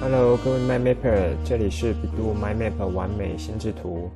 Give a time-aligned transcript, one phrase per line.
[0.00, 4.08] Hello，各位 MyMapper，这里是 bEDU MyMap 玩美心智图。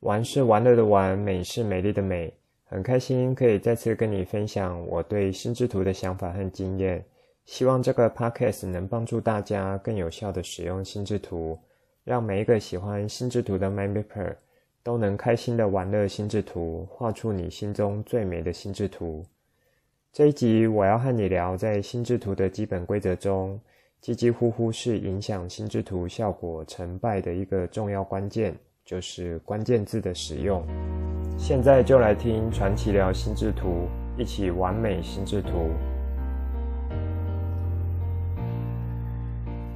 [0.00, 2.30] 玩是玩乐的玩，美是美丽的美。
[2.64, 7.02] 很开心可以再次跟你分享我对心智图的想法和经验。
[7.46, 11.58] 希望这个 Podcast 能帮助大家更有效地使用心智图，
[12.04, 14.36] 让每一个喜欢心智图的 MyMapper
[14.82, 19.24] 都能开心的玩乐心智图，画出你心中最美的心智图。
[20.12, 23.58] 这一集我要和你聊，在心智图的基本规则中，
[24.00, 30.64] 几几乎乎是影响心智图效果成败的一个重要关键，就是关键字的使用。
[31.36, 35.68] 现在就来听传奇聊心智图，一起完美心智图。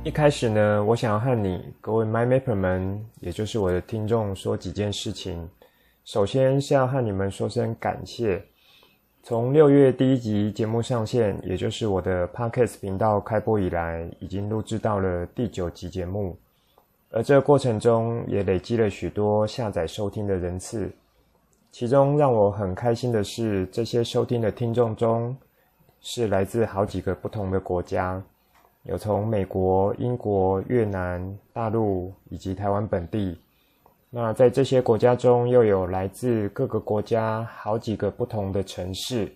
[0.03, 5.47] 一开始呢，我想要和你各位 MyMapper 们，也就是我的听众说几件事情。
[6.03, 8.43] 首先是要和你们说声感谢。
[9.27, 16.37] 从六月第一集节目上线，也就是我的 Podcast 频道开播以来，已经录制到了第九集节目，
[17.11, 20.93] 而这过程中也累积了许多下载收听的人次。
[21.73, 25.35] 其中让我很开心的是，这些收听的听众中，
[26.03, 28.23] 是来自好几个不同的国家，
[28.83, 33.39] 有从美国、英国、越南、大陆以及台湾本地。
[34.17, 39.29] 那在这些国家中，又有来自各个国家好几个不同的城市，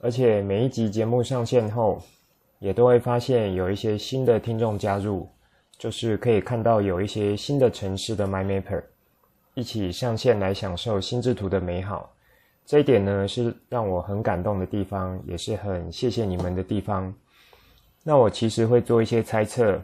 [0.00, 2.00] 而且每一集节目上线后，
[2.60, 5.28] 也都会发现有一些新的听众加入，
[5.76, 8.84] 就是可以看到有一些新的城市的 MyMapper
[9.54, 12.08] 一起上线来享受心智图的美好。
[12.64, 17.12] 这一点呢，是让我很感动的地方，也是很谢谢你们的地方。
[18.04, 19.82] 那我其实会做一些猜测。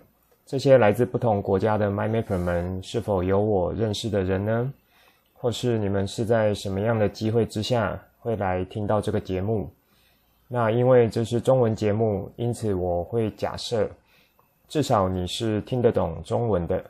[0.48, 4.72] 这些来自不同国家的 MyMapper 们，是否有我认识的人呢？
[5.34, 9.68] 或是你们是在什么样的机会之下会来听到这个节目？
[10.48, 13.90] 那因为这是中文节目，因此我会假设，
[14.70, 16.82] 至少你是听得懂中文的。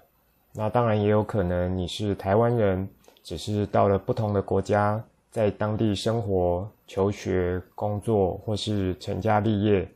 [0.53, 2.89] 那当然也有可能你是台湾人，
[3.25, 5.03] 只是到了不同的国家，
[5.33, 9.89] 在当地生活、求学、工作或是成家立业。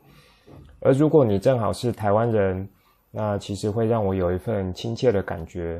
[0.81, 2.67] 而如果你正好是台湾人，
[3.15, 5.79] 那其实会让我有一份亲切的感觉。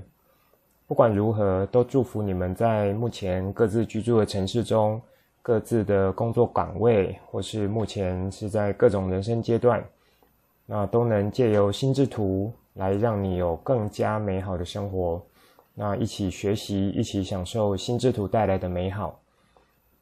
[0.85, 5.01] 不管如何，都祝福你们在目前各自居住的城市中，
[5.41, 9.83] 各自的工作岗位，或是目前是在各种人生阶段，
[10.67, 15.19] 那都能借由心智图来让你有更加美好的生活。
[15.73, 19.19] 那一起学习，一起享受心智图带来的美好。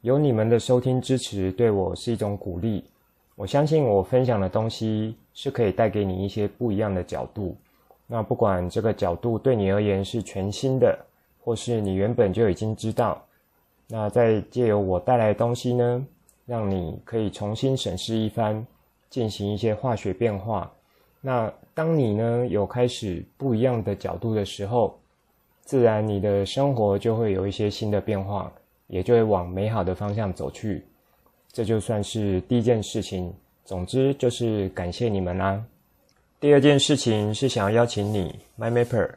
[0.02, 2.84] 有你们的收听支持，对我是一种鼓励。
[3.36, 7.56] 我相信我分享的东西是可以带给你一些不一样的角度。
[8.06, 10.98] 那不管这个角度对你而言是全新的，
[11.42, 13.24] 或是你原本就已经知道，
[13.88, 16.06] 那再借由我带来的东西呢，
[16.44, 18.66] 让你可以重新审视一番，
[19.08, 20.70] 进行一些化学变化。
[21.22, 24.98] 那当你呢有开始不一样的角度的时候，
[25.62, 28.52] 自然你的生活就会有一些新的变化，
[28.88, 30.84] 也就会往美好的方向走去。
[31.50, 33.32] 这就算是第一件事情。
[33.64, 35.64] 总之就是感谢你们啦。
[36.40, 39.08] 第二件事情是想要邀请你，MyMapper，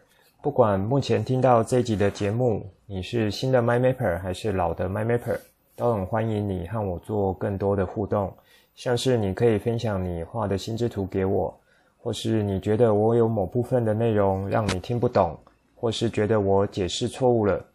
[0.42, 5.40] 不管目前听到这一集的节目，你是新的 MyMapper 还是老的 MyMapper，
[5.76, 8.32] 都很欢迎你和我做更多的互动。
[8.76, 11.52] 像是你可以分享你画的心智图给我，
[11.98, 15.36] 或是你觉得我有某部分的内容让你听不懂，
[15.76, 17.66] 或是觉得我解释错误了，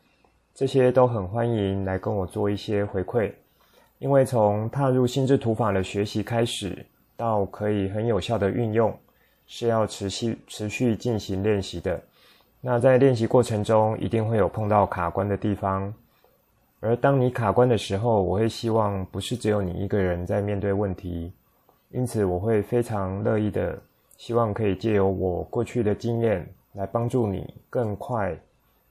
[0.55, 3.33] 这些都很欢迎来跟我做一些回馈。
[4.01, 6.85] 因为从踏入心智图法的学习开始，
[7.19, 8.93] 到可以很有效的运用，
[9.47, 12.01] 是要持续持续进行练习的。
[12.63, 15.93] 那在练习过程中，一定会有碰到卡关的地方。
[16.81, 21.31] 而当你卡关的时候，我会希望不是只有你一个人在面对问题，
[21.91, 23.79] 因此我会非常乐意的，
[24.17, 28.35] 希望可以借由我过去的经验，来帮助你更快、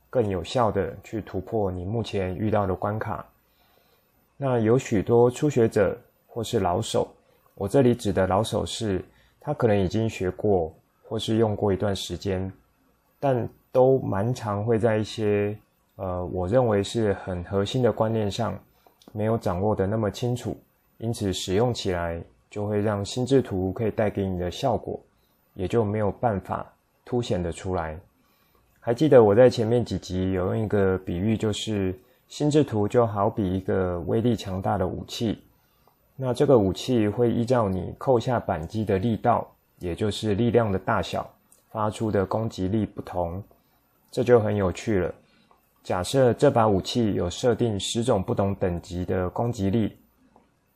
[0.08, 3.26] 更有效的去突破你目前遇到的关卡。
[4.42, 7.14] 那有许多初学者或是老手，
[7.56, 9.04] 我这里指的老手是，
[9.38, 12.50] 他可能已经学过或是用过一段时间，
[13.20, 15.54] 但都蛮常会在一些
[15.98, 18.58] 呃，我认为是很核心的观念上
[19.12, 20.56] 没有掌握的那么清楚，
[21.00, 24.98] 因此使用起来就会让心智图可以带给你的效果，
[25.54, 26.66] 也就没有办法
[27.04, 28.00] 凸显得出来。
[28.80, 31.94] 还记得我在前面几集有用一个比喻，就是。
[32.30, 35.42] 心智图就好比一个威力强大的武器，
[36.16, 39.46] 那这个武器会依照你扣下扳机的力道，
[39.80, 41.28] 也就是力量的大小，
[41.72, 43.44] 发出的攻击力不同，
[44.12, 45.14] 这就很有趣了。
[45.84, 49.98] 假设这把武器有设定十种不同等级的攻击力，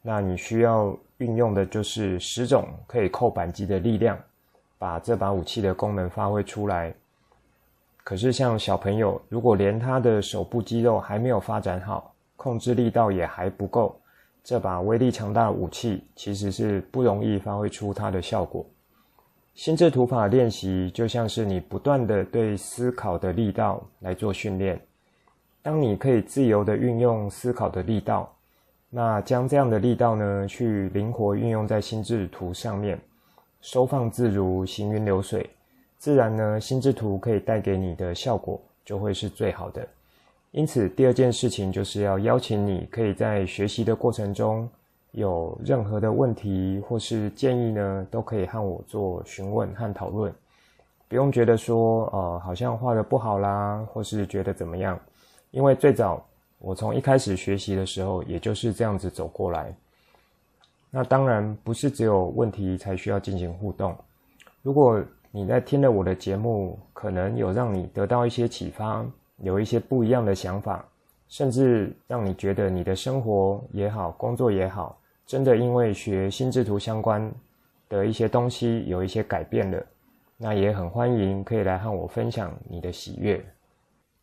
[0.01, 4.17] 那你需要运用的就是十种可以扣扳机的力量，
[4.79, 6.91] 把这把武器的功能发挥出来。
[8.03, 13.97] 可是像小朋友，如果连他的手部肌肉还没有发展好，控制力道也还不够，
[14.43, 18.65] 这把威力强大的武器其实是不容易发挥出它的效果。
[19.55, 24.81] 心智图法练习就像是你不断的对思考的力道来做训练。
[25.61, 28.29] 当你可以自由的运用思考的力道，
[28.89, 32.99] 那将这样的力道呢，去灵活运用在心智图上面，
[33.61, 35.49] 收放自如，行云流水。
[36.03, 39.87] 自然呢，心智图可以带给你的效果就会是最好的。
[40.51, 44.69] 因此，第二件事情就是要邀请你，可以在学习的过程中，
[45.11, 50.29] 有任何的问题或是建议呢，都可以和我做询问和讨论。
[51.07, 54.99] 不用觉得说，呃，好像画得不好啦，或是觉得怎么样，
[55.51, 56.21] 因为最早
[56.59, 59.73] 我从一开始学习的时候，也就是这样子走过来。
[60.91, 63.95] 那当然不是只有问题才需要进行互动，
[64.61, 65.01] 如果
[65.35, 69.03] 你在听了我的节目，可能有让你得到一些启发，
[69.37, 70.87] 有一些不一样的想法，
[71.27, 74.95] 甚至让你觉得你的生活也好，工作也好，
[75.25, 77.33] 真的因为学心智图相关
[77.89, 79.83] 的一些东西有一些改变了，
[80.37, 83.43] 那也很欢迎可以来和我分享你的喜悦。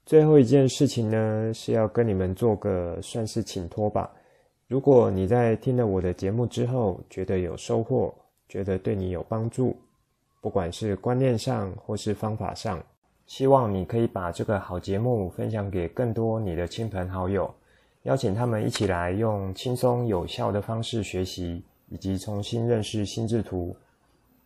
[0.06, 4.08] 最后一件事情呢，是要跟你们做个算是请托吧。
[4.68, 8.14] 如果你在听了我的节目之后，觉得有收获，
[8.48, 9.76] 觉得对你有帮助。
[10.40, 12.82] 不管是观念上或是方法上，
[13.26, 17.52] 希望你可以把这个好节目分享给更多你的亲朋好友，
[18.04, 23.76] 邀请他们一起来用轻松有效的方式学习，以及重新认识心智图。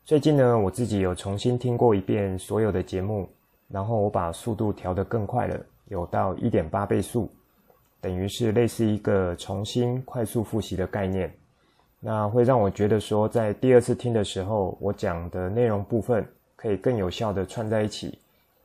[0.05, 3.29] 最近呢，我自己有重新听过一遍所有的节目，
[3.69, 7.31] 然后我把速度调得更快了，有到一点八倍速，
[8.00, 11.32] 等于是类似一个重新快速复习的概念。
[12.06, 16.22] 那会让我觉得说，在第二次听的时候，我讲的内容部分
[16.54, 18.18] 可以更有效的串在一起，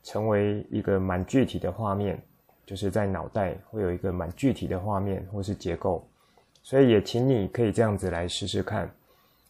[0.03, 2.21] 成为一个蛮具体的画面，
[2.65, 6.05] 就是在脑袋会有一个蛮具体的画面或是结构。
[6.63, 8.91] 所以也请你可以这样子来试试看，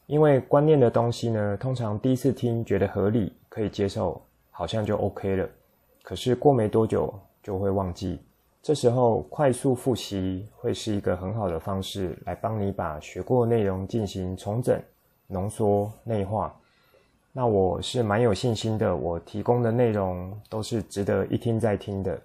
[0.06, 4.22] 因为观念的东西呢，通常第一次听觉得合理，可以接受，
[4.52, 5.50] 好像就 OK 了，
[6.04, 8.20] 可是过没多久就会忘记。
[8.62, 14.80] 这时候，快速复习会是一个很好的方式，来帮你把学过内容进行重整、
[15.28, 16.54] 浓缩、内化。
[17.32, 22.20] 那我是蛮有信心的，我提供的内容都是值得一听再听的。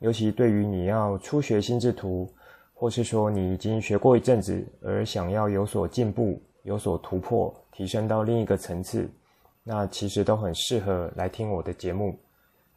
[0.00, 2.28] 尤其对于你要初学心智图，
[2.74, 9.10] 或是说你已经学过一阵子，而想要有所进步、有所突破、提升到另一个层次，
[9.64, 12.18] 那其实都很适合来听我的节目。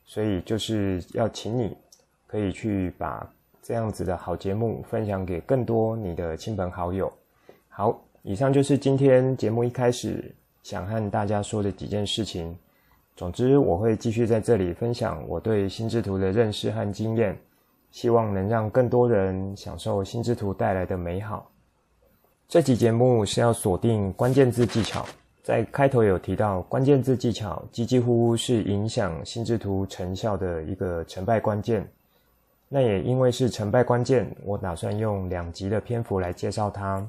[0.05, 1.75] 所以就是要请你。
[2.33, 3.31] 可以去把
[3.61, 7.13] 这样子的好节目分享给更多你的亲朋好友。
[7.69, 10.33] 好，以上就是今天节目一开始
[10.63, 12.57] 想和大家说的几件事情。
[13.15, 17.37] 总之，我会继续在这里分享我对心智图的认识和经验，
[17.91, 21.47] 希望能让更多人享受心智图带来的美好。
[22.47, 25.05] 这期节目是要锁定关键字技巧，
[25.43, 31.87] 在开头有提到，关键字技巧几几乎是影响心智图成效的一个成败关键。
[32.75, 37.07] 那也因为是成败关键，我打算用两集的篇幅来介绍它。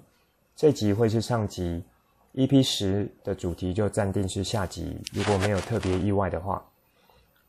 [0.55, 1.83] 这集会是上集
[2.35, 6.63] ，EP 十的主题就暂定是下集，如果没有特别意外的话。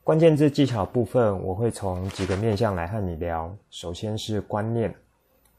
[0.01, 3.54] 关键字技巧部分，我会从几个面向来和你聊。
[3.70, 4.96] 首先是观念，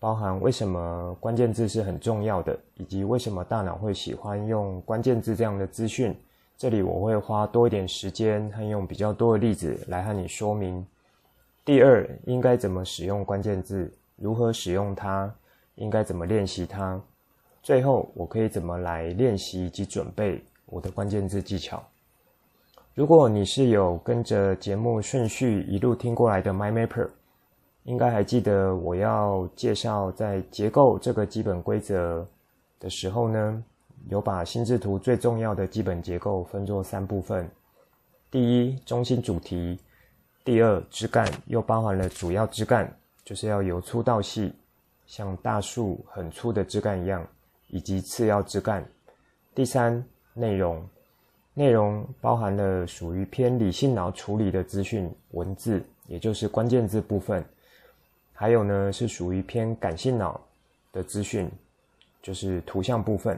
[0.01, 6.17] 包含为什么关键字是很重要的，以及为什么大脑会喜欢用关键字这样的资讯。
[6.57, 10.83] 这里我会花多一点时间，和用比较多的例子来和你说明。
[11.67, 13.93] 第二，应该怎么使用关键字？
[14.15, 15.29] 如何使用它？
[15.75, 17.01] 应该怎么练习它？
[17.61, 21.83] 最后，我可以怎么来练习以及准备我的关键字技巧？
[22.95, 27.09] 如果你是有跟着节目顺序一路听过来的 MyMapper，
[27.83, 32.25] 应该还记得我要介绍在结构这个基本规则
[32.79, 33.65] 的时候呢，
[34.09, 37.51] 有把心智图最重要的基本结构分作三部分。
[38.31, 39.81] 第一，中心主题。
[40.47, 42.89] 第二，枝干又包含了主要枝干，
[43.25, 44.55] 就是要由粗到细，
[45.05, 47.27] 像大树很粗的枝干一样，
[47.67, 48.89] 以及次要枝干。
[49.57, 50.01] 第三，
[50.35, 50.89] 内容，
[51.53, 57.45] 内容包含了属于偏理性脑处理的资讯文字，也就是关键字部分，
[58.33, 60.41] 还有呢是属于偏感性脑
[60.93, 61.51] 的资讯，
[62.23, 63.37] 就是图像部分。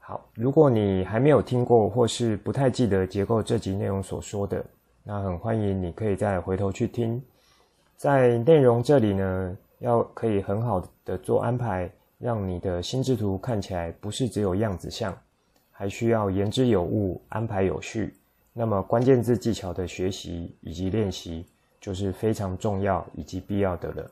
[0.00, 4.62] 好，如果你还没有听过或是不太记得结构这集内容所说的。
[5.06, 7.22] 那很欢迎，你可以再回头去听。
[7.94, 15.14] 在内容这里呢，要可以很好的做安排，让你的心智图看起来不是只有样子像，
[15.70, 18.14] 还需要言之有物、安排有序。
[18.54, 21.44] 那么关键字技巧的学习以及练习
[21.80, 24.10] 就是非常重要以及必要的了。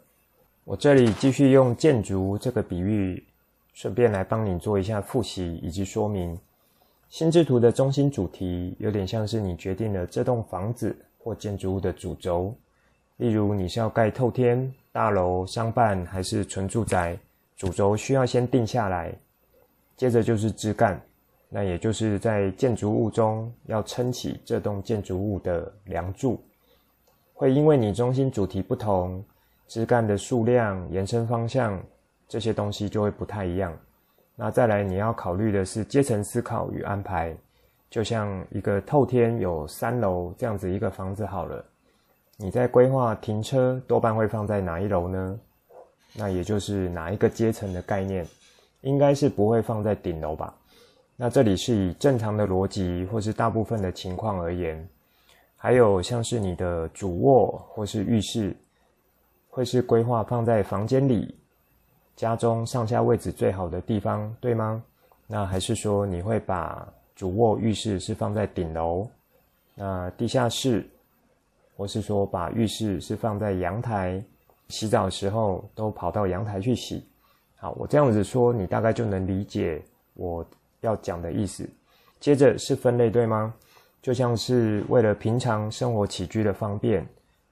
[0.64, 3.24] 我这里继续用建筑这个比喻，
[3.72, 6.38] 顺便来帮你做一下复习以及说明。
[7.12, 12.54] 心智图的中心主题有点像是你决定了这栋房子或建筑物的主轴，
[13.18, 17.14] 例如你是要盖透天大楼、商办还是纯住宅，
[17.54, 19.14] 主轴需要先定下来。
[19.94, 20.98] 接着就是枝干，
[21.50, 26.40] 那也就是在建筑物中要撑起这栋建筑物的梁柱，
[27.34, 29.22] 会因为你中心主题不同，
[29.68, 31.78] 枝干的数量、延伸方向
[32.26, 33.70] 这些东西就会不太一样。
[34.34, 37.36] 那再来，你要考虑的是阶层思考与安排，
[37.90, 41.62] 就像一个透天有三楼这样子一个房子好了，
[42.38, 45.38] 你在规划停车多半会放在哪一楼呢？
[46.14, 48.26] 那也就是哪一个阶层的概念，
[48.80, 50.54] 应该是不会放在顶楼吧？
[51.14, 54.88] 那这里是以正常的逻辑或是大部分的情况而言，
[55.56, 58.56] 还有像是你的主卧或是浴室，
[59.50, 61.38] 会是规划放在房间里。
[62.16, 64.82] 家中上下位置最好的地方，对吗？
[65.26, 69.06] 那还是说你会把主卧浴室是放在顶楼，
[69.74, 70.86] 那地下室，
[71.76, 74.22] 或是说把浴室是放在阳台，
[74.68, 77.04] 洗澡的时候都跑到阳台去洗。
[77.56, 79.82] 好，我这样子说，你大概就能理解
[80.14, 80.44] 我
[80.80, 81.68] 要讲的意思。
[82.20, 83.54] 接着是分类，对吗？
[84.02, 87.06] 就像是为了平常生活起居的方便，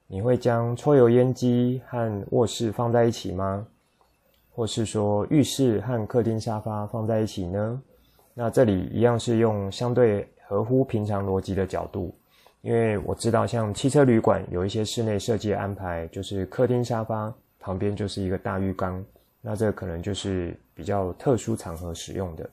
[0.07, 3.65] 你会将抽油烟机和卧室放在一起吗？
[4.53, 7.81] 或是说浴室和客厅沙发放在一起呢？
[8.33, 12.13] 那这里一样是用相对合乎平常逻辑的角度，
[12.61, 19.03] 因为我知道像汽车旅馆有一些室内设计安排，就是客厅沙发旁边就是一个大浴缸，
[19.41, 22.49] 那这可能就是比较特殊场合使用的。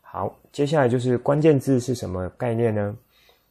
[0.00, 2.96] 好，接下来就是关键字是什么概念呢？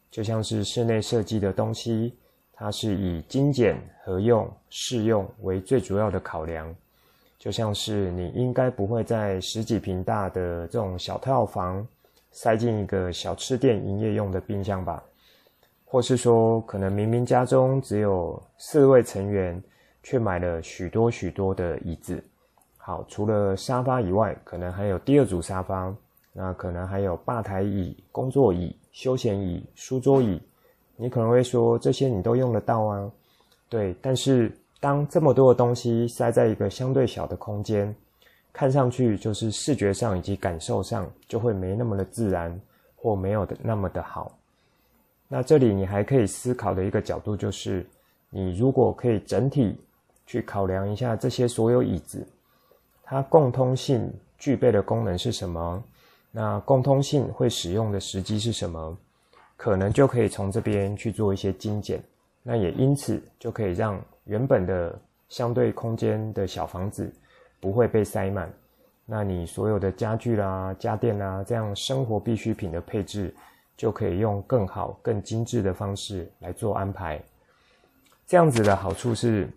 [0.09, 2.13] 就像是室内设计的东西，
[2.53, 6.73] 它是以精简、合用、适用为最主要的考量。
[7.47, 11.87] 就像是你应该不会在十几坪大的这种小套房
[12.29, 15.01] 塞进一个小吃店营业用的冰箱吧？
[15.85, 19.63] 或是说，可能明明家中只有四位成员，
[20.03, 22.21] 却买了许多许多的椅子。
[22.75, 25.95] 好，除了沙发以外，可能还有第二组沙发，
[26.33, 30.37] 那可能还有吧台椅、工作椅、休闲椅、书桌椅。
[30.97, 33.09] 你可能会说，这些你都用得到啊？
[33.69, 34.51] 对，但是。
[34.79, 37.93] 当这么多的东西塞在一个相对小的空间，
[38.53, 42.59] 看上去就是视觉上以及感受上就会没那么的自然，
[42.95, 44.31] 或没有的那么的好。
[45.27, 47.85] 那这里你还可以思考的一个角度就是，
[48.29, 49.75] 你如果可以整体
[50.25, 52.25] 去考量一下这些所有椅子，
[53.03, 55.83] 它共通性具备的功能是什么？
[56.31, 58.95] 那共通性会使用的时机是什么？
[59.55, 61.99] 可能就可以从这边去做一些精简。
[62.43, 63.99] 那也因此就可以让。
[64.27, 64.97] 原本的
[65.29, 67.11] 相对空间的小房子
[67.59, 68.51] 不会被塞满，
[69.05, 73.33] 那你所有的家具啦、家电啦，这样生活必需品的配置
[73.75, 77.21] 就可以用更好、更精致的方式来做安排。
[78.25, 79.49] 这样子的好处是，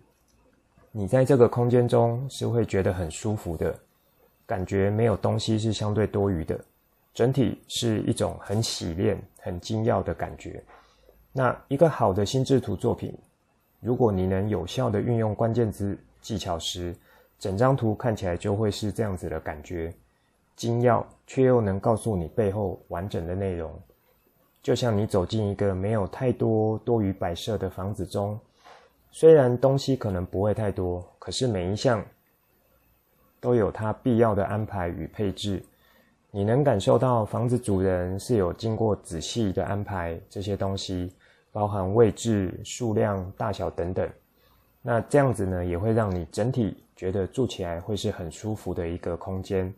[0.91, 3.77] 你在这个空间中是会觉得很舒服的，
[4.45, 6.59] 感觉没有东西是相对多余的，
[7.13, 10.63] 整体是一种很洗练、很精要的感觉。
[11.33, 13.13] 那一个好的心智图作品。
[13.81, 16.95] 如果你能有效地运用关键字技巧时，
[17.39, 19.91] 整张图看起来就会是这样子的感觉，
[20.55, 23.73] 精要却又能告诉你背后完整的内容。
[24.61, 28.39] 就像你走进一个没有太多多余摆设的房子中，
[29.09, 32.05] 虽然东西可能不会太多，可是每一项
[33.39, 35.63] 都有它必要的安排与配置。
[36.29, 41.11] 你能感受到房子主人是有经过仔细的安排这些东西。
[41.51, 44.09] 包含位置、数量、大小等等，
[44.81, 49.73] 那这样子呢，也会让你整体觉得住起来会是很舒服的一个空间。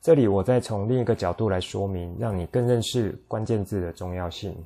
[0.00, 4.56] 这里我再从另一个角度来说明，让你更认识关键字的重要性。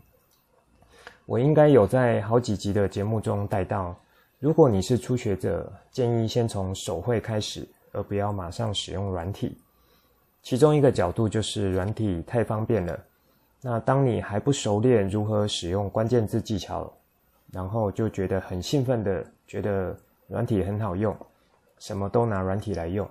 [1.26, 3.99] 我应该有在好几集的节目中带到，
[4.38, 9.59] 如果你是初学者，建议先从手绘开始，而不要马上使用软体。
[10.42, 12.97] 其中一个角度就是软体太方便了。
[13.66, 16.92] 那当你还不熟练如何使用关键字技巧，
[17.50, 21.16] 然后就觉得很兴奋的觉得软体很好用，
[21.78, 23.09] 什么都拿软体来用，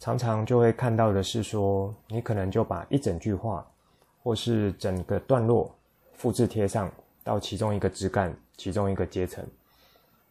[0.00, 3.64] 常常就会看到的是说，你可能就把一整句话
[4.20, 5.72] 或是整个段落
[6.14, 6.90] 复制贴上
[7.22, 9.46] 到其中一个枝干、其中一个阶层。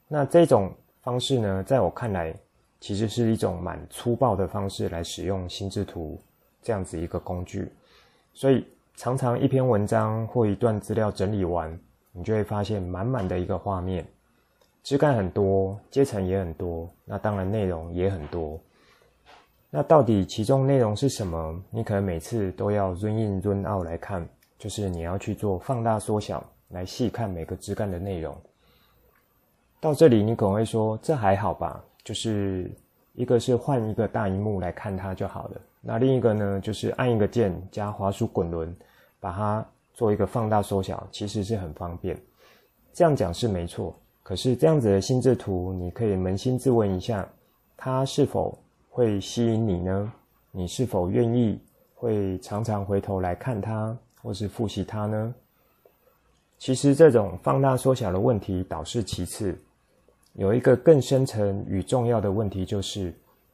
[0.10, 2.36] 那这种方式呢，在我看来，
[2.82, 6.20] 其实是一种蛮粗暴的方式来使用心智图
[6.62, 7.72] 这样子一个工具。
[8.34, 11.78] 所以常常一篇文章或一段资料整理完，
[12.12, 14.06] 你就会发现满满的一个画面，
[14.84, 18.60] 枝干很多，阶层也很多，那当然内容也很多。
[19.70, 21.60] 那到底其中内容是什么？
[21.72, 24.28] 你可能每次都要 zoom in zoom out 来看，
[24.60, 28.38] 就是你要去做放大缩小来细看每个枝干的内容。
[29.80, 31.84] 到这里你可能会说，这还好吧？
[32.04, 32.72] 就是
[33.14, 35.62] 一个是换一个大荧幕来看它就好了。
[35.86, 38.74] 那另一个呢，就是按一个键加滑鼠滚轮，
[39.20, 42.18] 把它做一个放大缩小，其实是很方便。
[42.94, 47.28] 这样讲是没错，可是这样子的心智图，你可以扪心自问一下，
[47.76, 48.58] 它是否
[48.90, 50.14] 会吸引你呢？
[50.52, 51.60] 你是否愿意
[51.96, 55.36] 会常常回头来看它，或是复习它呢？
[56.60, 59.62] 其实这种放大缩小的问题倒是其次，
[60.36, 63.14] 有一个更深层与重要的问题，就是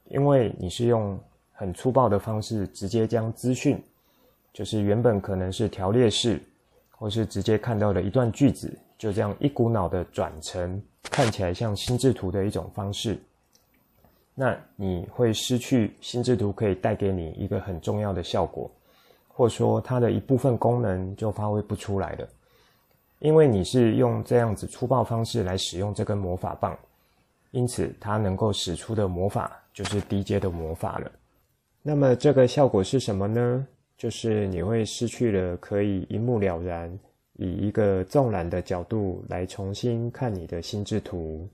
[0.09, 1.19] 因为你是用
[1.59, 3.83] 很粗暴的方式直接将资讯，
[4.53, 6.41] 就是原本可能是条列式，
[6.89, 13.21] 或是直接看到的一段句子，就这样一股脑的转成看起来像心智图的一种方式。
[14.33, 18.71] 那你会失去心智图可以带给你一个很重要的效果，
[19.27, 22.25] 或说它的一部分功能就发挥不出来了，
[23.19, 26.79] 因为你是用这样子粗暴方式来使用这根魔法棒，
[27.51, 31.11] 因此它能够使出的魔法就是低阶的魔法了。
[31.89, 33.67] 那么这个效果是什么呢？
[33.97, 36.87] 就是你会失去了可以一目了然，
[37.33, 41.49] 以一个纵览的角度来重新看你的心智图。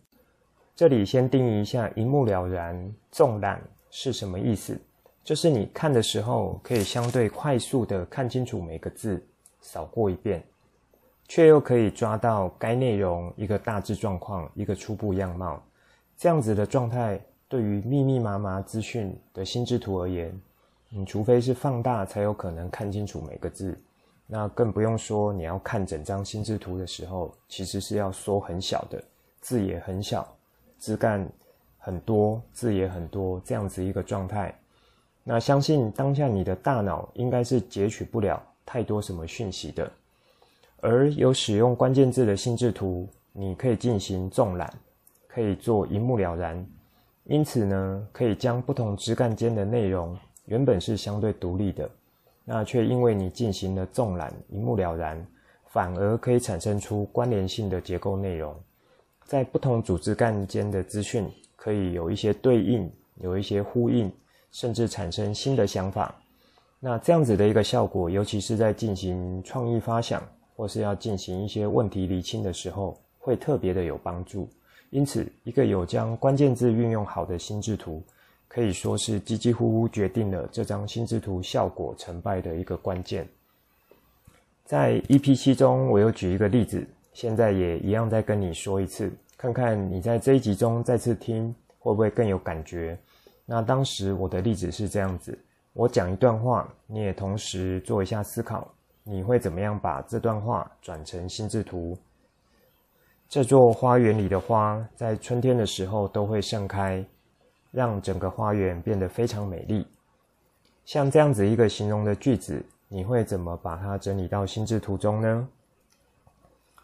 [0.75, 3.61] 这里先定义一下“一目了然”、“纵览”
[3.91, 4.77] 是什么意思？
[5.23, 9.25] 就是你看的时候，可以相对快速的看清楚每个字，
[9.61, 10.43] 扫过一遍，
[11.29, 15.63] 却又可以抓到该内容一个大致状况、一个初步样貌。
[16.17, 17.17] 这样子的状态，
[17.55, 20.37] 对于密密麻麻资讯的心智图而言，
[20.89, 23.79] 你除非是放大，才有可能看清楚每个字。
[24.27, 29.01] 那更不用说你要看整张心智图的时候，其实是要缩很小的，
[29.39, 30.27] 字也很小。
[30.79, 31.25] 枝干
[31.77, 34.53] 很多，字也很多，这样子一个状态。
[35.23, 39.89] 那相信当下你的大脑应该是截取不了太多什么讯息的。
[40.81, 44.73] 而有使用关键字的心智图，你可以进行纵览，
[45.25, 46.67] 可以做一目了然。
[47.25, 51.89] 因此呢，可以将不同枝干间的内容原本是相对独立的，
[52.43, 55.25] 那却因为你进行了纵览，一目了然，
[55.65, 58.55] 反而可以产生出关联性的结构内容。
[59.25, 64.11] 在不同组织干间的资讯可以有一些对应，有一些呼应，
[64.51, 66.13] 甚至产生新的想法。
[66.79, 70.21] 那这样子的一个效果，尤其是在进行创意发想，
[70.55, 74.47] 或是要进行一些问题厘清的时候，会特别的有帮助。
[74.95, 78.01] 因此，一个有将关键字运用好的心智图，
[78.47, 83.27] 可以说是几几乎乎决定了这张心智图效果成败的一个关键。
[84.63, 86.87] 在 EP7 中，我有举一个例子。
[87.11, 92.97] 现在也一样，再跟你说一次，看看你在这一集中再次听会不会更有感觉。
[93.45, 95.37] 那当时我的例子是这样子：
[95.73, 98.65] 我讲一段话，你也同时做一下思考，
[99.03, 101.97] 你会怎么样把这段话转成心智图？
[103.35, 107.05] 这座花园里的花在春天的时候都会盛开，
[107.69, 109.85] 让整个花园变得非常美丽。
[110.85, 115.45] 像这样子一个形容的句子，你会怎么把它整理到心智图中呢？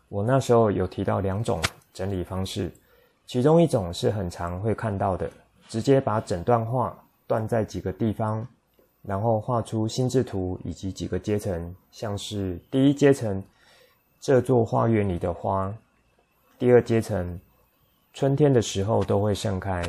[0.09, 1.61] 我那时候有提到两种
[1.93, 2.69] 整理方式，
[3.25, 5.31] 其中一种是很常会看到的，
[5.69, 8.45] 直接把整段话断在几个地方，
[9.03, 13.41] 然后画出心智图以及几个阶层，像是第一阶层，
[14.19, 15.73] 这座花园里的花；
[16.61, 17.39] 第二阶层，
[18.13, 19.81] 春天的时候都会盛开；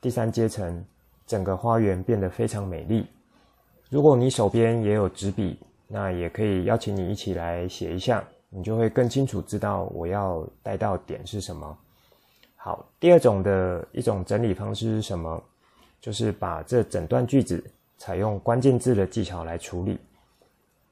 [0.00, 0.84] 第三阶层，
[1.28, 3.06] 整个花园变得非常美丽。
[3.88, 8.24] 如果你手边也有纸笔，那也可以邀请你一起来写一下。
[8.50, 11.78] 你就会更清楚知道我要带到点是什么。
[12.56, 15.40] 好，第二种的一种整理方式是什么？
[16.00, 17.62] 就是把这整段句子
[17.96, 19.96] 采用关键字的技巧来处理。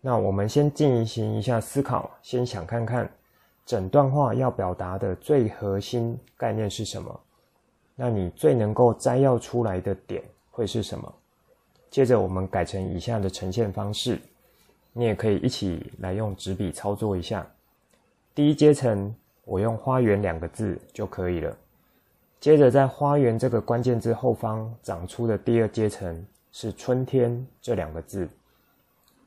[0.00, 3.10] 那我们先进行一下思考，先想看看
[3.66, 7.20] 整段话要表达的最核心概念是什么？
[7.96, 11.12] 那你最能够摘要出来的点会是什么？
[11.90, 14.18] 接着我们改成以下的呈现方式。
[14.92, 17.46] 你也可以一起来用纸笔操作一下。
[18.34, 21.54] 第一阶层，我用“花园”两个字就可以了。
[22.40, 28.26] 接着，在“花园”这个关键字后方长出的第二阶层是“春天”这两个字，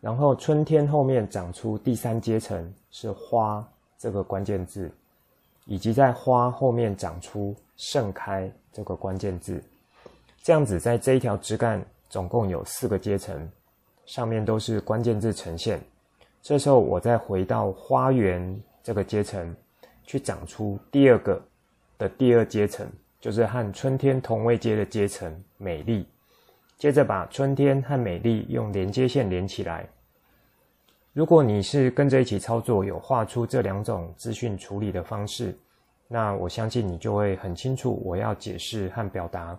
[0.02, 3.64] 然后“春天”后面长出第三阶层是“花”
[4.00, 4.90] 这个关键字，
[5.66, 9.62] 以及在“花”后面长出“盛开”这个关键字。
[10.42, 13.48] 这样子，在这一条枝干总共有四个阶层。
[14.06, 15.80] 上面都是关键字呈现。
[16.42, 19.56] 这时候我再回到花园这个阶层，
[20.04, 21.40] 去长出第二个
[21.96, 26.08] 的第二阶层，就是和春天同位阶的阶层美丽。
[26.80, 29.88] 接着把春天和美丽用连接线连起来。
[31.12, 35.58] 如果你是跟着一起操作，有画出这两种资讯处理的方式，
[36.08, 39.58] 那我相信你就会很清楚我要解释和表达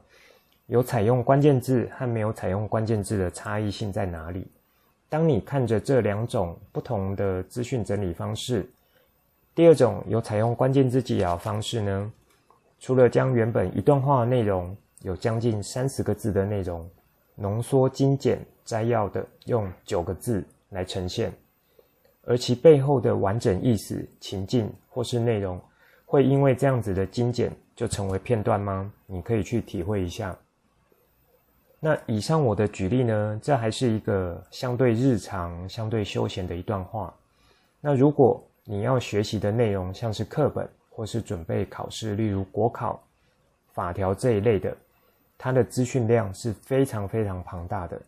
[0.66, 4.46] 有采用关键字和没有采用关键字的差异性在哪里。
[5.08, 8.70] 当你看着这两种不同的资讯整理方式，
[9.52, 12.12] 第二种有采用关键字技巧方式呢，
[12.78, 16.88] 除了将原本一段话内容有将近三十个字的内容
[17.34, 21.32] 浓缩精简摘要的用九个字来呈现，
[22.22, 25.60] 而其背后的完整意思、情境或是内容，
[26.06, 28.92] 会因为这样子的精简就成为片段吗？
[29.06, 30.36] 你可以去体会一下。
[31.78, 37.14] 那以上我的举例呢，这还是一个相对日常、相对休闲的一段话。
[37.80, 43.02] 那如果你要学习的内容像是课本或是准备考试，例如国考、
[43.72, 44.76] 法条这一类的，
[45.38, 48.00] 它的资讯量是非常非常庞大的。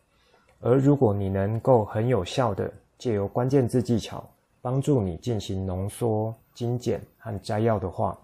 [0.64, 4.25] 而如果你能够很有效的借由关键字技巧
[4.61, 8.16] 帮助你进行浓缩、精简和摘要的话，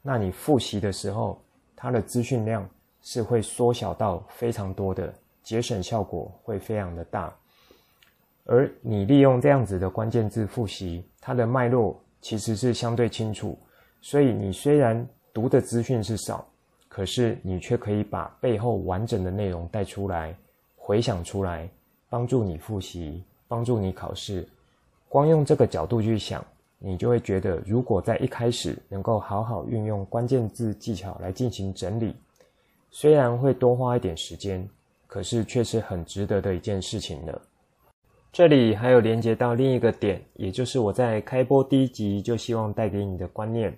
[0.00, 1.38] 那你复习的时候，
[1.76, 2.66] 它的资讯量
[3.02, 7.30] 是会缩小到非常多的，节省效果会非常的大。
[8.46, 13.58] 而你利用这样子的关键字复习，它的脉络其实是相对清楚，
[14.00, 16.42] 所以你虽然读的资讯是少，
[16.88, 20.34] 可是你却可以把背后完整的内容带出来，
[20.74, 21.68] 回想出来。
[22.12, 24.46] 帮助你复习，帮助你考试。
[25.08, 26.44] 光用这个角度去想，
[26.78, 32.14] 你就会觉得，如果在一开始能够好好运用关键字技巧来进行整理，
[32.90, 34.68] 虽然会多花一点时间，
[35.06, 37.40] 可是却是很值得的一件事情了。
[38.30, 43.74] 这里还有连接到另一个点，也就是我在开播第一集就希望带给你的观念：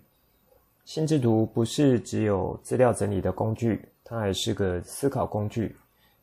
[0.85, 5.77] 心智图不是只有资料整理的工具，它还是个思考工具。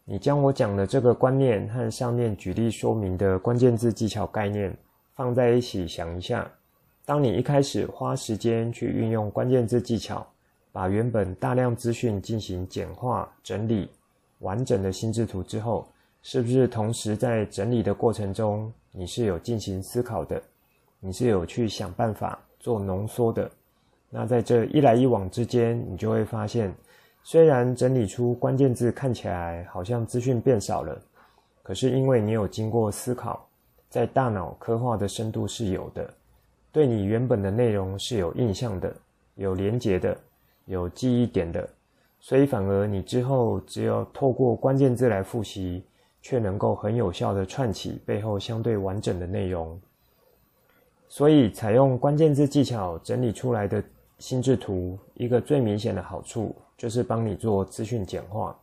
[0.04, 4.76] 你将我讲的这个观念和上面举例说明的关键字技巧概念
[5.14, 6.52] 放在一起想一下，
[7.06, 10.26] 当你一开始花时间去运用关键字技巧，
[10.72, 13.88] 把原本大量资讯进行简化整理
[14.40, 15.88] 完整的心智图之后，
[16.24, 20.42] 是不是同时在整理的过程中，你是有进行思考的，
[21.00, 23.50] 你是有去想办法做浓缩的？
[24.10, 26.74] 那在这一来一往之间，你就会发现。
[27.24, 31.00] 虽然整理出关键字看起来好像资讯变少了，
[31.62, 33.48] 可是因为你有经过思考，
[33.90, 36.12] 在大脑刻画的深度是有的，
[36.72, 38.94] 对你原本的内容是有印象的、
[39.36, 40.18] 有连结的、
[40.66, 41.70] 有记忆点的，
[42.20, 45.86] 所以反而你之后只有透过关键字来复习，
[46.24, 49.80] 却能够很有效地串起背后相对完整的内容。
[51.08, 53.84] 所以采用关键字技巧整理出来的
[54.18, 56.56] 心智图，一个最明显的好处。
[56.82, 58.60] 就是帮你做资讯简化。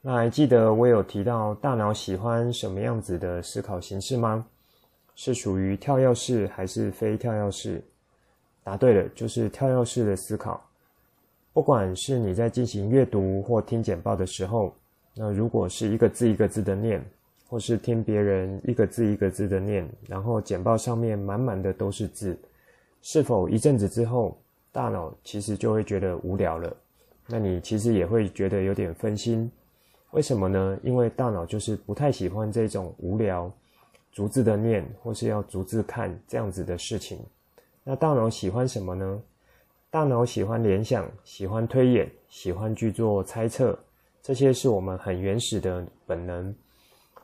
[0.00, 4.42] 那还记得我有提到大脑喜欢什么样子的思考形式吗？
[5.14, 7.84] 是属于跳跃式还是非跳跃式？
[8.64, 10.66] 答对了，就是跳跃式的思考。
[11.52, 14.74] 不管是你在进行阅读或听简报的时候，
[15.14, 17.04] 那如果是一个字一个字的念，
[17.50, 22.34] 或是听别人一个字一个字的念，然后简报上面满满的都是字，
[23.02, 24.38] 是否一阵子之后，
[24.72, 26.74] 大脑其实就会觉得无聊了？
[27.28, 29.50] 那你其实也会觉得有点分心，
[30.10, 30.78] 为什么呢？
[30.82, 33.50] 因为大脑就是不太喜欢这种无聊、
[34.10, 37.18] 逐字的念或是要逐字看这样子的事情。
[37.84, 39.22] 那大脑喜欢什么呢？
[39.88, 43.78] 大脑喜欢联想，喜欢推演，喜欢去做猜测，
[44.20, 46.54] 这些是我们很原始的本能。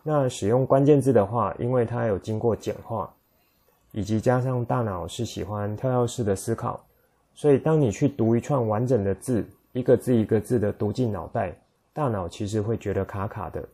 [0.02, 3.12] 那使用关键字的话，因为它有经过简化，
[3.92, 6.82] 以及加上大脑是喜欢跳跃式的思考，
[7.34, 9.44] 所以当你去读一串完整的字。
[9.72, 11.54] 一个字一个字的读进脑袋，
[11.92, 13.66] 大脑其实会觉得卡卡的。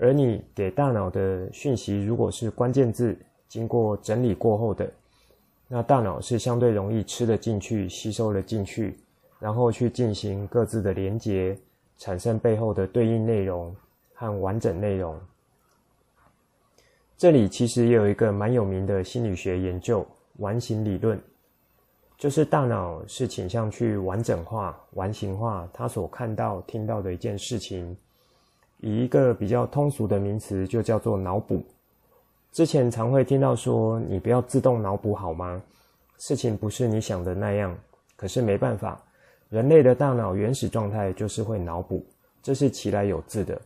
[0.00, 3.16] 而你给大脑的讯息，如果是关键字
[3.48, 4.90] 经过整理过后的，
[5.66, 8.96] 那大脑是相对容易吃得进去、吸收了进去，
[9.38, 11.58] 然后去进行各自的连结，
[11.98, 13.74] 产生背后的对应内容
[14.14, 15.18] 和完整内容。
[17.16, 20.06] 这里其实也有一个蛮有名的心理学研究——
[20.38, 21.20] 完形理论。
[22.18, 27.96] 就是大脑是倾向去完整化、完形化他所看到、听到的一件事情，
[28.80, 31.62] 以一个比较通俗的名词，就叫做脑补。
[32.50, 35.62] 之前常会听到说：“你不要自动脑补好吗？
[36.18, 37.76] 事情不是你想的那样。”
[38.16, 39.00] 可是没办法，
[39.48, 42.04] 人类的大脑原始状态就是会脑补，
[42.42, 43.60] 这是其来有自的。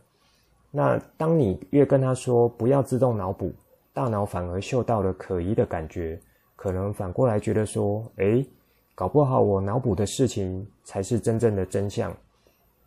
[0.69, 3.51] 那当你越跟他说不要自动脑补，
[3.93, 6.19] 大脑反而嗅到了可疑的感觉，
[6.63, 8.47] 可能反过来觉得说，诶，
[8.95, 12.15] 搞不好我脑补的事情才是真正的真相。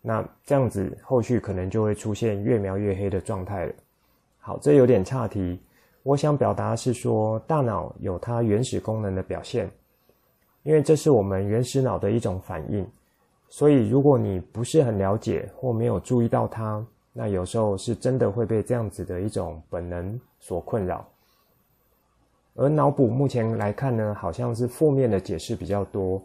[0.01, 3.73] 那这样子后续可能就会出现越描越黑的状态了。
[4.39, 5.61] 好，这有点岔题。
[6.01, 9.69] 我想表达是说，大脑有它原始功能的表现，
[10.63, 12.83] 因为这是我们原始脑的一种反应。
[13.47, 21.07] 所以，如果你不是很了解或没有注意到它，那有时候是真的会被这样子的一种本能所困扰。
[22.57, 26.21] 而脑补目前来看呢，好像是负面的解释比较多。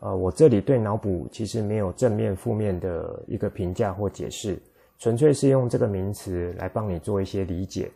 [0.00, 4.58] 呃，我这里对脑补其实没有正面、负面的一个评价或解释，
[4.98, 7.90] 纯粹是用这个名词来帮你做一些理解。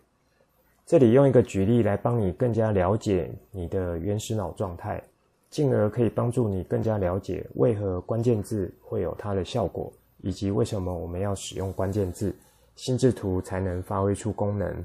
[0.86, 5.02] 这里用一个举例来帮你更加了解你的原始脑状态。
[5.48, 12.32] 进而可以帮助你更加了解为何关键字会有它的效果，以及为什么我们要使用关键字，
[12.76, 14.84] 心智图才能发挥出功能。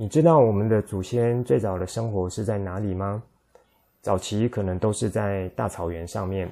[0.00, 3.22] 你知道我们的祖先最早的生活是在哪里吗？
[4.00, 6.50] 早期可能都是在大草原上面，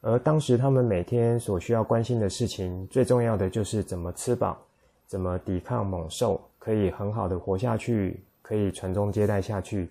[0.00, 4.58] 而当时他们每天所需要关心的事情，最重要的就是怎么吃饱，
[5.06, 9.88] 怎么抵抗猛兽，可以很好的活下去，可以传宗接代下去。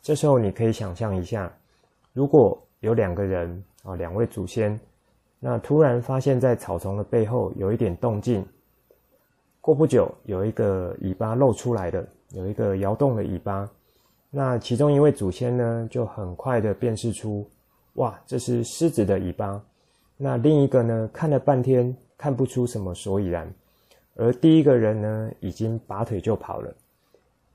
[0.00, 1.52] 这时候你可以想象一下，
[2.14, 4.80] 如果有两个人啊，两位祖先，
[5.38, 8.42] 那突然发现，在草丛的背后有一点动静。
[9.60, 13.68] 过不久，有一个尾巴露出来的，有一个摇动的尾巴。
[14.30, 17.46] 那其中一位祖先呢，就很快的辨识出，
[17.94, 19.62] 哇，这是狮子的尾巴。
[20.16, 23.52] 那另一个呢，看了半天看不出什么所以然，
[24.16, 26.72] 而第一个人呢，已经拔腿就跑了。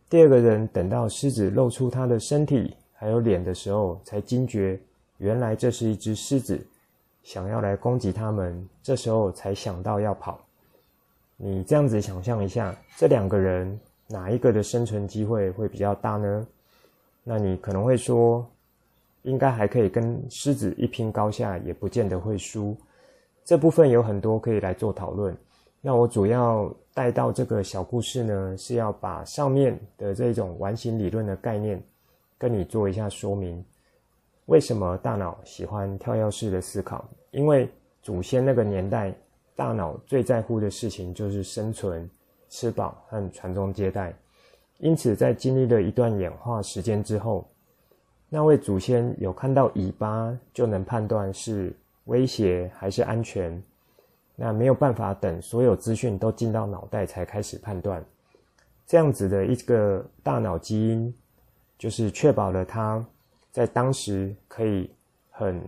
[0.07, 4.79] 第二个人等到狮子露出他的身体还有脸的时候，才惊觉
[5.17, 6.63] 原来这是一只狮子，
[7.23, 8.69] 想要来攻击他们。
[8.83, 10.39] 这时候才想到要跑。
[11.37, 16.47] 你这样子想象一下，这两个人哪一个的生存机会会比较大呢？
[17.23, 18.47] 那你可能会说，
[19.23, 22.77] 应该还可以跟狮子一拼高下，也不见得会输。
[23.43, 25.35] 这部分有很多可以来做讨论。
[25.81, 31.81] 那我主要带到这个小故事呢，是要把上面的这种完形理论的概念
[32.37, 33.63] 跟你做一下说明。
[34.45, 37.07] 为什么大脑喜欢跳跃式的思考？
[37.31, 37.69] 因为
[38.01, 39.13] 祖先那个年代，
[39.55, 42.09] 大脑最在乎的事情就是生存、
[42.49, 44.13] 吃饱和传宗接代。
[44.79, 47.47] 因此，在经历了一段演化时间之后，
[48.27, 51.73] 那位祖先有看到尾巴就能判断是
[52.05, 53.63] 威胁还是安全。
[54.35, 58.03] 那没有办法等所有资讯都进到脑袋才开始判断，
[58.85, 61.15] 这样子的一个大脑基因，
[61.77, 63.03] 就是确保了他
[63.49, 64.89] 在当时可以
[65.31, 65.61] 很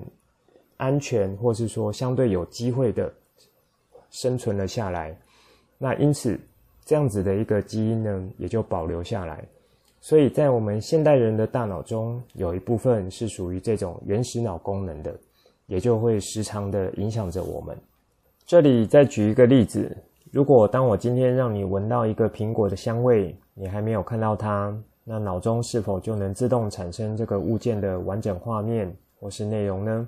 [0.75, 3.13] 安全，或是说相对有机会的
[4.11, 5.17] 生存了下来。
[5.77, 6.39] 那因此
[6.83, 9.43] 这样子的一个基因呢，也就保留下来。
[9.99, 15.13] 所以在我们现代人的大脑中，有一部分是属于这种原始脑功能的，
[15.65, 17.77] 也就会时常的影响着我们。
[18.45, 19.95] 这里再举一个例子，
[20.31, 30.07] 如果当我今天让你闻到一个苹果的香味，你还没有看到它，那脑中是否就能自动产生这个物件的完整画面或是内容呢？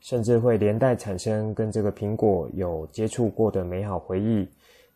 [0.00, 4.48] 甚至会连带产生跟这个苹果有接触过的美好回忆，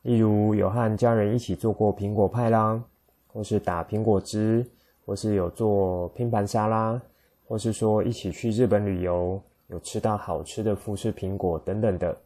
[0.02, 2.82] 例如有和家人一起做过苹果派啦，
[3.26, 4.64] 或是打苹果汁，
[5.04, 7.00] 或是有做拼盘沙拉，
[7.46, 12.16] 或是说一起去日本旅游，有吃到好吃的富士苹果等等的。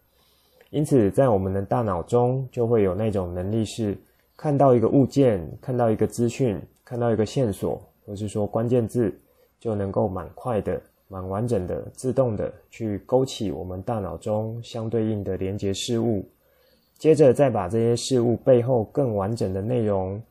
[0.70, 3.96] 因此，在我们的大脑中，就会有那种能力，是
[4.36, 9.12] 看到一个物件、看到一个资讯、看到一个线索，或是说关键字，
[9.58, 16.22] 就能够蛮快的、蛮完整的、自动的去勾起我们大脑中相对应的连结事物，
[16.98, 20.22] 接着再把这些事物背后更完整的内容、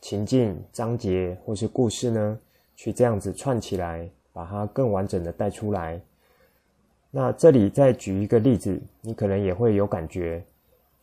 [0.00, 2.38] 情境、章节或是故事呢，
[2.76, 6.00] 去这样子串起来，把它更完整的带出来。
[7.10, 10.42] 那这里再举一个例子，你可能也会有感觉，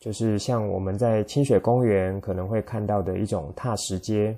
[0.00, 4.36] 就是像我们在清水公园可能会看到的一种踏石阶，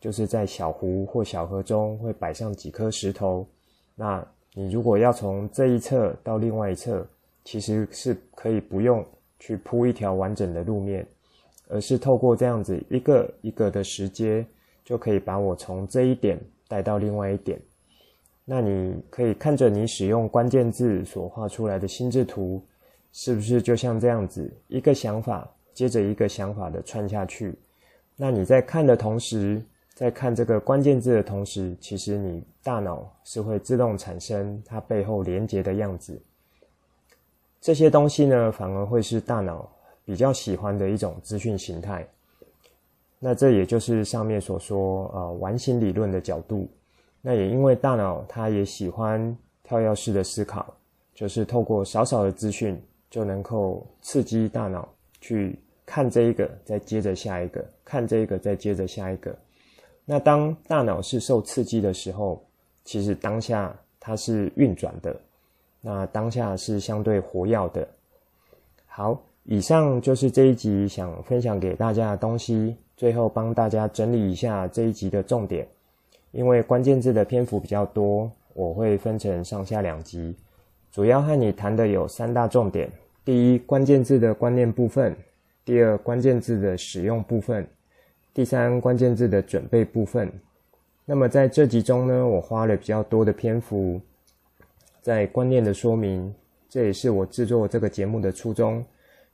[0.00, 3.46] 就是在小湖或小河中会摆上几颗石头。
[3.94, 7.06] 那你如果要从这一侧到另外一侧，
[7.44, 9.04] 其实是可以不用
[9.38, 11.06] 去铺一条完整的路面，
[11.68, 14.44] 而是透过这样子一个一个的石阶，
[14.84, 17.60] 就可以把我从这一点带到另外一点。
[18.44, 22.60] 那你可以看着你使用关键字所画出来的心智图，
[23.12, 27.54] 是不是就像这样子，一个想法接着一个想法的串下去？
[28.16, 29.62] 那你在看的同时，
[29.94, 36.20] 在看这个关键字的同时，其实你大脑是会自动产生它背后连接的样子。
[37.60, 39.70] 这些东西呢，反而会是大脑
[40.04, 42.06] 比较喜欢的一种资讯形态。
[43.18, 46.68] 那这也就是上面所说，呃，完形理论的角度。
[47.20, 50.74] 那也因为大脑它也喜欢跳跃式的思考，
[51.14, 54.88] 就是透过少少的资讯就能够刺激大脑
[55.20, 59.32] 去看这一个，再接着下一个，看这一个，再接着下一个。
[60.04, 62.42] 那当大脑是受刺激的时候，
[62.84, 65.14] 其实当下它是运转的，
[65.80, 67.86] 那当下是相对活跃的。
[68.86, 72.76] 好，以上就是这一集想分享给大家的东西。
[72.94, 75.66] 最后帮大家整理一下这一集的重点，
[76.30, 80.36] 因为关键字的篇幅比较多，我会分成上下两集，
[80.92, 82.88] 主要和你谈的有三大重点：
[83.24, 85.12] 第一，关键字的观念部分；
[85.64, 87.64] 第二，关键字的使用部分；
[88.34, 90.32] 第三，关键字的准备部分。
[91.04, 94.00] 那么在这集中呢，我花了比较多的篇幅
[95.02, 96.34] 在观念的说明，
[96.66, 98.82] 这也是我制作这个节目的初衷，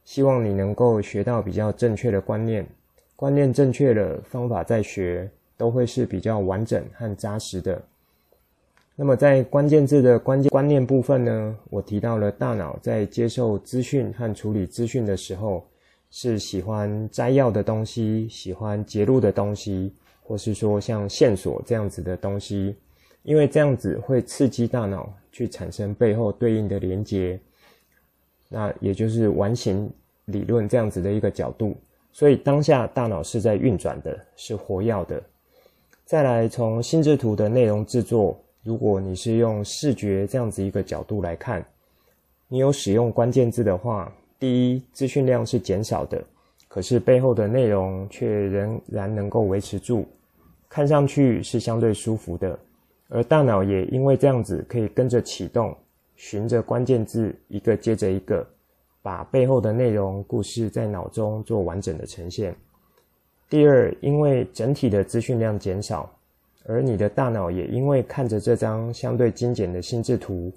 [0.03, 2.67] 希望你能够学到比较正确的观念。
[3.15, 7.81] 观念正确了，方法再学都会是比较完整和扎实的。
[8.97, 15.65] 那么在关键字的关键观念部分呢，我提到了大脑在接受资讯和处理资讯的时候，
[16.11, 19.93] 是喜欢摘要的东西，喜欢节录的东西，
[20.23, 22.77] 或是说像线索这样子的东西，
[23.23, 27.39] 因为这样子会刺激大脑去产生背后对应的连接，
[28.49, 29.91] 那也就是完形
[30.25, 31.77] 理论这样子的一个角度。
[32.11, 35.23] 所以当下大脑是在运转的，是活跃的。
[36.05, 41.65] 再来从心智图的内容制作，如果你是用视觉这样子一个角度来看，
[42.49, 46.23] 你有使用关键字的话，第一，资讯量是减少的，
[46.69, 50.07] 可是背后的内容却仍然能够维持住，
[50.69, 52.59] 看上去是相对舒服的。
[53.09, 55.77] 而大脑也因为这样子可以跟着启动，
[56.15, 58.47] 循着关键字一个接着一个。
[59.01, 62.55] 把背后的内容故事在脑中做完整的呈现。
[63.49, 66.13] 第二，因为整体的资讯量减少，
[66.67, 70.53] 而你的大脑也因为看着这张相对精简的心智图，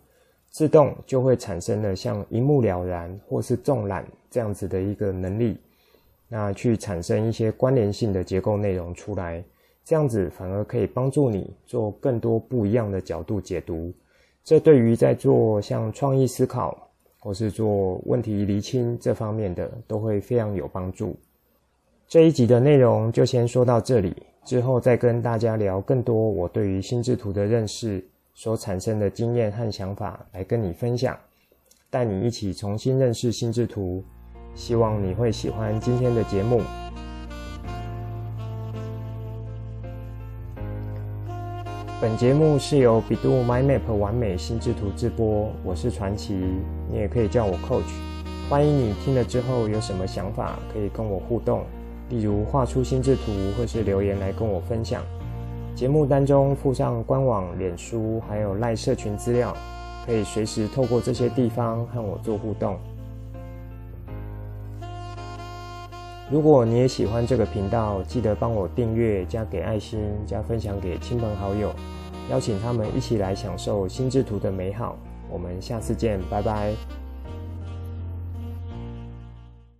[0.51, 5.57] 自动就会产生了像一目了然或是纵览这样子的一个能力，
[6.27, 9.41] 那去产生一些关联性的结构内容出来，
[9.85, 13.93] 这样子反而可以帮助你做更多不一样的角度解读。
[14.43, 16.77] 这对于在做像创意思考，
[17.19, 21.15] 或是做问题厘清这方面的，都会非常有帮助。
[22.09, 28.03] 这一集的内容就先说到这里，之后再跟大家聊更多我对于心智图的认识
[28.43, 31.15] 所产生的经验和想法来跟你分享，
[31.91, 34.04] 带你一起重新认识心智图。
[34.56, 36.60] 希望你会喜欢今天的节目。
[42.01, 46.34] 本节目是由 bEDU MindMap 完美心智图制播，我是传奇，
[46.89, 47.93] 你也可以叫我 Coach。
[48.49, 51.63] 欢迎你听了之后有什么想法，可以跟我互动，
[52.10, 55.04] 例如画出心智图，或是留言来跟我分享。
[55.75, 59.55] 节目当中附上官网、脸书还有赖社群资料，
[60.05, 62.77] 可以随时透过这些地方和我做互动。
[66.29, 71.73] 如果你也喜欢这个频道，记得帮我订阅、加给爱心、加分享给亲朋好友，
[72.29, 74.95] 邀请他们一起来享受心智图的美好。
[75.29, 77.00] 我们下次见，拜拜。